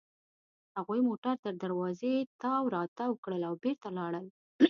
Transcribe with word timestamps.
هغوی 0.77 0.99
موټر 1.09 1.35
تر 1.45 1.53
دروازې 1.63 2.13
تاو 2.41 2.63
راتاو 2.75 3.19
کړل 3.23 3.41
او 3.49 3.53
بېرته 3.63 3.87
لاړل. 3.97 4.25